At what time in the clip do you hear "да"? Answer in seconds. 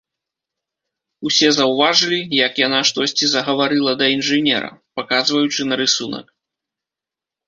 3.99-4.05